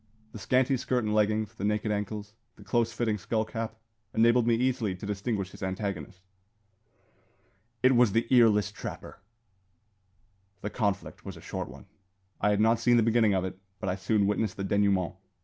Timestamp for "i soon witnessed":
13.89-14.57